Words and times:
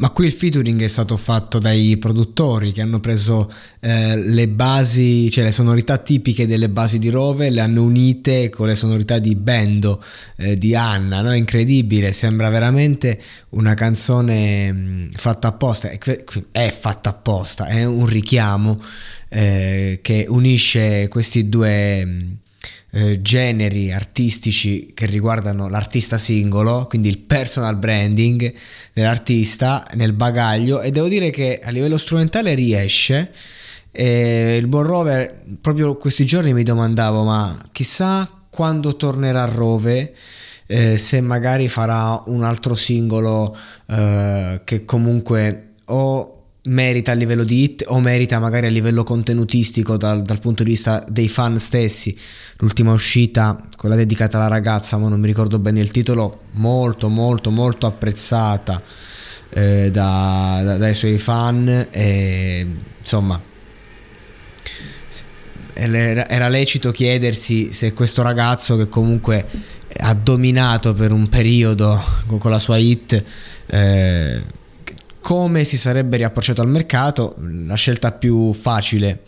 Ma 0.00 0.08
qui 0.08 0.24
il 0.24 0.32
featuring 0.32 0.80
è 0.82 0.86
stato 0.86 1.18
fatto 1.18 1.58
dai 1.58 1.98
produttori 1.98 2.72
che 2.72 2.80
hanno 2.80 3.00
preso 3.00 3.52
eh, 3.80 4.16
le 4.16 4.48
basi, 4.48 5.30
cioè 5.30 5.44
le 5.44 5.52
sonorità 5.52 5.98
tipiche 5.98 6.46
delle 6.46 6.70
basi 6.70 6.98
di 6.98 7.10
Rove, 7.10 7.50
le 7.50 7.60
hanno 7.60 7.82
unite 7.82 8.48
con 8.48 8.68
le 8.68 8.74
sonorità 8.74 9.18
di 9.18 9.34
Bendo, 9.34 10.02
eh, 10.36 10.56
di 10.56 10.74
Anna, 10.74 11.20
no? 11.20 11.34
Incredibile, 11.34 12.12
sembra 12.12 12.48
veramente 12.48 13.20
una 13.50 13.74
canzone 13.74 14.72
mh, 14.72 15.10
fatta 15.16 15.48
apposta, 15.48 15.90
è 15.90 16.70
fatta 16.70 17.10
apposta, 17.10 17.66
è 17.66 17.84
un 17.84 18.06
richiamo 18.06 18.80
eh, 19.28 19.98
che 20.00 20.24
unisce 20.26 21.08
questi 21.08 21.50
due... 21.50 22.04
Mh, 22.06 22.36
eh, 22.92 23.22
generi 23.22 23.92
artistici 23.92 24.92
che 24.94 25.06
riguardano 25.06 25.68
l'artista 25.68 26.18
singolo, 26.18 26.86
quindi 26.88 27.08
il 27.08 27.18
personal 27.18 27.76
branding 27.76 28.52
dell'artista 28.92 29.84
nel 29.94 30.12
bagaglio 30.12 30.80
e 30.80 30.90
devo 30.90 31.08
dire 31.08 31.30
che 31.30 31.60
a 31.62 31.70
livello 31.70 31.98
strumentale 31.98 32.54
riesce. 32.54 33.32
E 33.92 34.56
il 34.56 34.68
buon 34.68 34.84
Rover, 34.84 35.42
proprio 35.60 35.96
questi 35.96 36.24
giorni 36.24 36.52
mi 36.52 36.62
domandavo, 36.62 37.24
ma 37.24 37.68
chissà 37.72 38.28
quando 38.48 38.96
tornerà 38.96 39.44
Rove. 39.44 40.14
Eh, 40.66 40.98
se 40.98 41.20
magari 41.20 41.68
farà 41.68 42.22
un 42.26 42.44
altro 42.44 42.76
singolo 42.76 43.56
eh, 43.88 44.60
che 44.62 44.84
comunque 44.84 45.72
o 45.86 46.39
merita 46.70 47.12
a 47.12 47.14
livello 47.14 47.44
di 47.44 47.62
hit 47.62 47.84
o 47.88 48.00
merita 48.00 48.38
magari 48.38 48.66
a 48.66 48.70
livello 48.70 49.02
contenutistico 49.02 49.96
dal, 49.96 50.22
dal, 50.22 50.38
punto 50.38 50.62
di 50.62 50.70
vista 50.70 51.04
dei 51.08 51.28
fan 51.28 51.58
stessi. 51.58 52.16
L'ultima 52.58 52.92
uscita, 52.92 53.68
quella 53.76 53.94
dedicata 53.96 54.36
alla 54.36 54.48
ragazza, 54.48 54.96
ma 54.96 55.08
non 55.08 55.20
mi 55.20 55.26
ricordo 55.26 55.58
bene 55.58 55.80
il 55.80 55.90
titolo, 55.90 56.42
molto 56.52 57.08
molto 57.08 57.50
molto 57.50 57.86
apprezzata 57.86 58.82
eh, 59.50 59.90
da, 59.90 60.60
da, 60.62 60.76
dai 60.76 60.94
suoi 60.94 61.18
fan 61.18 61.88
e 61.90 62.66
insomma 62.98 63.40
era 65.72 66.48
lecito 66.48 66.90
chiedersi 66.90 67.72
se 67.72 67.94
questo 67.94 68.20
ragazzo 68.20 68.76
che 68.76 68.88
comunque 68.88 69.46
ha 70.00 70.12
dominato 70.14 70.92
per 70.92 71.10
un 71.10 71.28
periodo 71.28 71.98
con 72.26 72.50
la 72.50 72.58
sua 72.58 72.76
hit 72.76 73.24
eh, 73.66 74.42
come 75.20 75.64
si 75.64 75.76
sarebbe 75.76 76.16
riapprocciato 76.16 76.60
al 76.60 76.68
mercato, 76.68 77.36
la 77.38 77.74
scelta 77.74 78.12
più 78.12 78.52
facile 78.52 79.22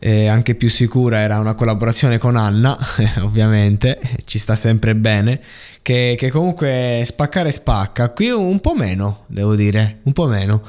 e 0.00 0.28
anche 0.28 0.54
più 0.54 0.70
sicura 0.70 1.18
era 1.18 1.40
una 1.40 1.54
collaborazione 1.54 2.18
con 2.18 2.36
Anna, 2.36 2.76
ovviamente, 3.22 3.98
ci 4.24 4.38
sta 4.38 4.54
sempre 4.54 4.94
bene, 4.94 5.40
che, 5.82 6.14
che 6.16 6.30
comunque 6.30 7.02
spaccare 7.04 7.50
spacca, 7.50 8.10
qui 8.10 8.30
un 8.30 8.60
po' 8.60 8.74
meno, 8.74 9.24
devo 9.26 9.54
dire, 9.54 9.98
un 10.04 10.12
po' 10.12 10.26
meno 10.26 10.62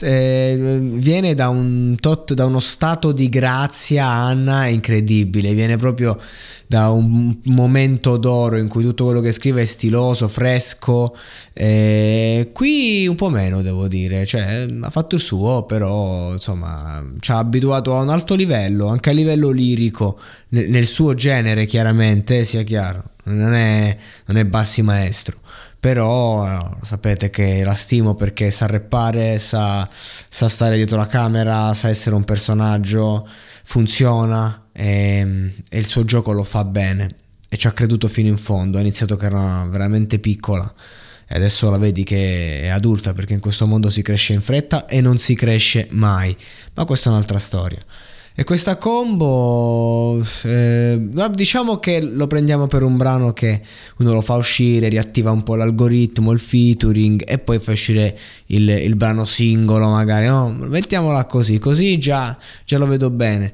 eh, 0.00 0.78
viene 0.80 1.34
da, 1.34 1.48
un 1.48 1.96
tot, 2.00 2.32
da 2.34 2.46
uno 2.46 2.60
stato 2.60 3.12
di 3.12 3.28
grazia 3.28 4.06
Anna 4.06 4.66
incredibile, 4.66 5.52
viene 5.54 5.76
proprio 5.76 6.18
da 6.66 6.88
un 6.88 7.38
momento 7.44 8.16
d'oro 8.16 8.56
in 8.56 8.68
cui 8.68 8.82
tutto 8.82 9.04
quello 9.04 9.20
che 9.20 9.30
scrive 9.30 9.62
è 9.62 9.64
stiloso, 9.66 10.26
fresco, 10.28 11.14
eh, 11.52 12.50
qui 12.52 13.06
un 13.06 13.14
po' 13.14 13.28
meno 13.28 13.60
devo 13.60 13.88
dire, 13.88 14.24
cioè 14.24 14.66
ha 14.80 14.90
fatto 14.90 15.16
il 15.16 15.20
suo 15.20 15.64
però 15.64 16.32
insomma 16.32 17.04
ci 17.20 17.30
ha 17.30 17.38
abituato 17.38 17.94
a 17.96 18.00
un 18.00 18.08
alto 18.08 18.34
livello, 18.34 18.86
anche 18.88 19.10
a 19.10 19.12
livello 19.12 19.50
lirico, 19.50 20.18
nel, 20.48 20.70
nel 20.70 20.86
suo 20.86 21.14
genere 21.14 21.66
chiaramente, 21.66 22.44
sia 22.44 22.62
chiaro, 22.62 23.04
non 23.24 23.52
è, 23.52 23.96
non 24.26 24.38
è 24.38 24.44
bassi 24.46 24.80
maestro 24.80 25.40
però 25.82 26.46
eh, 26.46 26.76
sapete 26.84 27.28
che 27.28 27.64
la 27.64 27.74
stimo 27.74 28.14
perché 28.14 28.52
sa 28.52 28.66
reppare, 28.66 29.40
sa, 29.40 29.88
sa, 30.30 30.48
stare 30.48 30.76
dietro 30.76 30.96
la 30.96 31.08
camera, 31.08 31.74
sa 31.74 31.88
essere 31.88 32.14
un 32.14 32.22
personaggio, 32.22 33.28
funziona 33.64 34.68
e, 34.70 35.50
e, 35.68 35.78
il 35.80 35.84
suo 35.84 36.04
gioco 36.04 36.30
lo 36.30 36.44
fa 36.44 36.62
bene. 36.62 37.16
E 37.48 37.56
ci 37.56 37.66
ha 37.66 37.72
creduto 37.72 38.06
fino 38.06 38.28
in 38.28 38.36
fondo, 38.36 38.78
ha 38.78 38.80
iniziato 38.80 39.16
che 39.16 39.26
era 39.26 39.66
veramente 39.68 40.20
piccola. 40.20 40.72
E 41.26 41.34
adesso 41.34 41.68
la 41.68 41.78
vedi 41.78 42.04
che 42.04 42.60
è 42.62 42.68
adulta 42.68 43.12
perché 43.12 43.32
in 43.32 43.40
questo 43.40 43.66
mondo 43.66 43.90
si 43.90 44.02
cresce 44.02 44.34
in 44.34 44.40
fretta 44.40 44.86
e 44.86 45.00
non 45.00 45.18
si 45.18 45.34
cresce 45.34 45.88
mai, 45.90 46.36
ma 46.74 46.84
questa 46.84 47.08
è 47.08 47.12
un'altra 47.12 47.40
storia. 47.40 47.84
E 48.34 48.44
questa 48.44 48.76
combo, 48.76 50.24
eh, 50.44 50.98
diciamo 51.32 51.78
che 51.78 52.00
lo 52.00 52.26
prendiamo 52.26 52.66
per 52.66 52.82
un 52.82 52.96
brano 52.96 53.34
che 53.34 53.60
uno 53.98 54.14
lo 54.14 54.22
fa 54.22 54.36
uscire, 54.36 54.88
riattiva 54.88 55.30
un 55.30 55.42
po' 55.42 55.54
l'algoritmo, 55.54 56.32
il 56.32 56.38
featuring 56.38 57.22
e 57.26 57.38
poi 57.38 57.58
fa 57.58 57.72
uscire 57.72 58.18
il, 58.46 58.66
il 58.70 58.96
brano 58.96 59.26
singolo 59.26 59.90
magari, 59.90 60.26
no? 60.26 60.48
Mettiamola 60.50 61.26
così, 61.26 61.58
così 61.58 61.98
già, 61.98 62.34
già 62.64 62.78
lo 62.78 62.86
vedo 62.86 63.10
bene. 63.10 63.52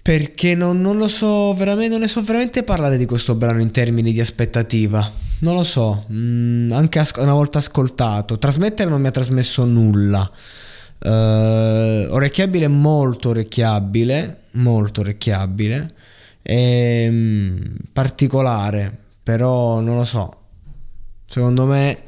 Perché 0.00 0.54
non, 0.54 0.80
non, 0.80 0.96
lo 0.96 1.08
so 1.08 1.52
veramente, 1.54 1.88
non 1.90 2.00
ne 2.00 2.08
so 2.08 2.22
veramente 2.22 2.62
parlare 2.62 2.96
di 2.96 3.06
questo 3.06 3.34
brano 3.34 3.60
in 3.60 3.72
termini 3.72 4.12
di 4.12 4.20
aspettativa. 4.20 5.10
Non 5.40 5.54
lo 5.54 5.64
so, 5.64 6.06
mm, 6.12 6.70
anche 6.70 7.00
as- 7.00 7.14
una 7.16 7.32
volta 7.32 7.58
ascoltato. 7.58 8.38
Trasmettere 8.38 8.88
non 8.88 9.00
mi 9.00 9.08
ha 9.08 9.10
trasmesso 9.10 9.64
nulla. 9.64 10.30
Uh, 11.04 12.06
orecchiabile 12.14 12.66
molto 12.66 13.28
orecchiabile, 13.28 14.44
molto 14.52 15.02
orecchiabile, 15.02 15.92
e, 16.40 17.06
um, 17.10 17.76
particolare, 17.92 18.96
però 19.22 19.80
non 19.80 19.96
lo 19.96 20.04
so. 20.04 20.40
Secondo 21.26 21.66
me 21.66 22.02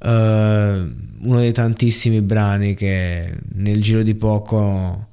uh, 0.00 0.08
uno 0.08 1.38
dei 1.38 1.52
tantissimi 1.52 2.20
brani 2.20 2.74
che 2.74 3.34
nel 3.54 3.80
giro 3.80 4.02
di 4.02 4.14
poco 4.14 5.08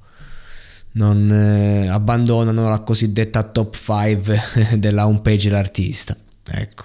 non 0.92 1.30
eh, 1.30 1.88
abbandonano 1.88 2.68
la 2.68 2.80
cosiddetta 2.80 3.42
top 3.44 3.74
5 3.76 4.76
della 4.78 5.06
homepage 5.06 5.48
dell'artista. 5.48 6.16
Ecco. 6.52 6.84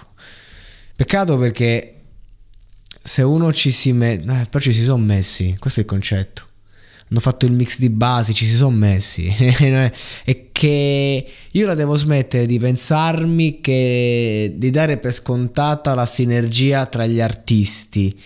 Peccato 0.95 1.37
perché 1.37 2.01
se 3.01 3.21
uno 3.21 3.51
ci 3.51 3.71
si 3.71 3.91
mette... 3.93 4.23
Eh, 4.23 4.45
però 4.45 4.59
ci 4.59 4.73
si 4.73 4.83
sono 4.83 5.03
messi, 5.03 5.55
questo 5.59 5.79
è 5.79 5.83
il 5.83 5.89
concetto. 5.89 6.44
Hanno 7.09 7.19
fatto 7.19 7.45
il 7.45 7.51
mix 7.51 7.79
di 7.79 7.89
basi, 7.89 8.33
ci 8.33 8.45
si 8.45 8.55
sono 8.55 8.75
messi. 8.75 9.25
e 10.25 10.49
che 10.51 11.27
io 11.51 11.67
la 11.67 11.75
devo 11.75 11.95
smettere 11.95 12.45
di 12.45 12.57
pensarmi 12.57 13.61
che 13.61 14.53
di 14.55 14.69
dare 14.69 14.97
per 14.97 15.13
scontata 15.13 15.93
la 15.93 16.05
sinergia 16.05 16.85
tra 16.85 17.05
gli 17.05 17.21
artisti. 17.21 18.17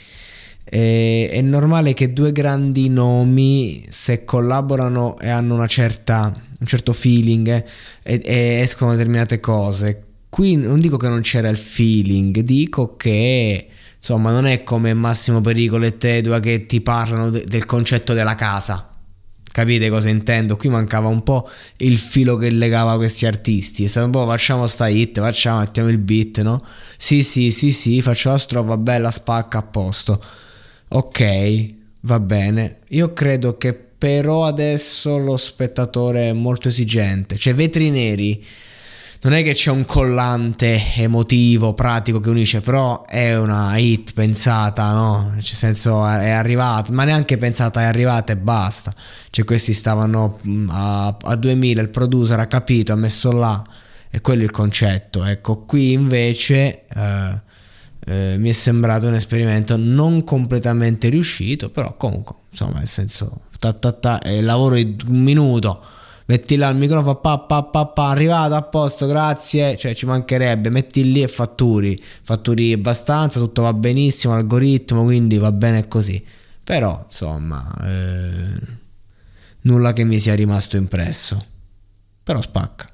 E, 0.64 1.30
è 1.32 1.42
normale 1.42 1.94
che 1.94 2.14
due 2.14 2.32
grandi 2.32 2.90
nomi, 2.90 3.84
se 3.90 4.24
collaborano 4.24 5.18
e 5.18 5.30
hanno 5.30 5.56
una 5.56 5.68
certa, 5.68 6.34
un 6.60 6.66
certo 6.68 6.94
feeling 6.94 7.48
eh, 7.48 7.64
e, 8.04 8.22
e 8.24 8.36
escono 8.62 8.92
determinate 8.92 9.40
cose. 9.40 10.09
Qui 10.30 10.56
non 10.56 10.80
dico 10.80 10.98
che 10.98 11.10
non 11.10 11.22
c'era 11.22 11.50
il 11.50 11.58
feeling, 11.58 12.40
dico 12.40 12.96
che 12.96 13.68
insomma 13.98 14.32
non 14.32 14.46
è 14.46 14.64
come 14.64 14.94
Massimo 14.94 15.42
Pericolo 15.42 15.86
e 15.86 15.98
Tedua 15.98 16.40
che 16.40 16.66
ti 16.66 16.82
parlano 16.82 17.30
de- 17.30 17.46
del 17.46 17.66
concetto 17.66 18.14
della 18.14 18.36
casa. 18.36 18.90
Capite 19.52 19.90
cosa 19.90 20.10
intendo? 20.10 20.56
Qui 20.56 20.70
mancava 20.70 21.08
un 21.08 21.24
po' 21.24 21.50
il 21.78 21.98
filo 21.98 22.36
che 22.36 22.52
legava 22.52 22.96
questi 22.98 23.26
artisti. 23.26 23.84
È 23.84 23.88
stato 23.88 24.06
un 24.06 24.12
po' 24.12 24.26
facciamo 24.28 24.68
sta 24.68 24.88
hit, 24.88 25.20
facciamo, 25.20 25.60
mettiamo 25.60 25.90
il 25.90 25.98
beat, 25.98 26.42
no? 26.42 26.64
Sì, 26.98 27.24
sì, 27.24 27.50
sì, 27.50 27.72
sì, 27.72 28.02
faccio 28.02 28.30
la 28.30 28.38
strofa 28.38 28.78
bella, 28.78 29.10
spacca 29.10 29.58
a 29.58 29.64
posto. 29.64 30.24
Ok, 30.90 31.74
va 32.02 32.20
bene. 32.20 32.80
Io 32.90 33.12
credo 33.14 33.58
che 33.58 33.74
però 33.74 34.46
adesso 34.46 35.18
lo 35.18 35.36
spettatore 35.36 36.30
è 36.30 36.34
molto 36.34 36.68
esigente. 36.70 37.36
Cioè, 37.36 37.54
vetri 37.56 37.90
neri 37.90 38.46
non 39.22 39.34
è 39.34 39.44
che 39.44 39.54
c'è 39.54 39.70
un 39.70 39.86
collante 39.86 40.82
emotivo, 40.96 41.74
pratico 41.74 42.22
che 42.22 42.30
unisce, 42.30 42.62
però 42.62 43.06
è 43.06 43.38
una 43.38 43.76
hit 43.78 44.14
pensata, 44.14 44.94
no? 44.94 45.32
Nel 45.34 45.44
senso 45.44 46.08
è 46.08 46.30
arrivata, 46.30 46.94
ma 46.94 47.04
neanche 47.04 47.38
pensata, 47.38 47.82
è 47.82 47.84
arrivata 47.84 48.32
e 48.32 48.38
basta. 48.38 48.94
Cioè 49.30 49.44
questi 49.44 49.74
stavano 49.74 50.40
mm, 50.48 50.70
a, 50.72 51.18
a 51.22 51.36
2000, 51.36 51.82
il 51.82 51.90
producer 51.90 52.40
ha 52.40 52.48
capito, 52.48 52.94
ha 52.94 52.96
messo 52.96 53.32
là 53.34 53.62
e 54.10 54.22
quello 54.22 54.42
è 54.42 54.46
il 54.46 54.52
concetto. 54.52 55.26
Ecco, 55.26 55.66
qui 55.66 55.92
invece 55.92 56.86
eh, 56.88 57.42
eh, 58.06 58.36
mi 58.38 58.50
è 58.50 58.54
sembrato 58.54 59.08
un 59.08 59.16
esperimento 59.16 59.76
non 59.76 60.24
completamente 60.24 61.10
riuscito, 61.10 61.70
però 61.70 61.98
comunque, 61.98 62.36
insomma, 62.52 62.80
nel 62.80 62.88
senso, 62.88 63.42
ta, 63.60 63.74
ta, 63.74 63.92
ta, 63.92 64.22
il 64.28 64.46
lavoro 64.46 64.76
di 64.76 64.96
un 65.08 65.22
minuto 65.22 65.84
metti 66.30 66.58
là 66.58 66.70
il 66.70 66.78
microfono, 66.78 67.16
pa, 67.16 67.40
pa, 67.40 67.64
pa, 67.64 67.88
pa, 67.88 68.10
arrivato 68.10 68.54
a 68.54 68.62
posto, 68.62 69.08
grazie, 69.08 69.76
cioè 69.78 69.96
ci 69.96 70.06
mancherebbe, 70.06 70.70
metti 70.70 71.12
lì 71.12 71.24
e 71.24 71.28
fatturi, 71.28 72.00
fatturi 72.22 72.72
abbastanza, 72.72 73.40
tutto 73.40 73.64
va 73.64 73.74
benissimo, 73.74 74.34
l'algoritmo, 74.34 75.04
quindi 75.04 75.38
va 75.38 75.52
bene 75.52 75.88
così. 75.88 76.24
Però, 76.64 77.02
insomma, 77.04 77.76
eh, 77.84 78.78
nulla 79.62 79.92
che 79.92 80.04
mi 80.04 80.20
sia 80.20 80.36
rimasto 80.36 80.78
impresso. 80.78 81.44
Però 82.22 82.40
spacca. 82.40 82.88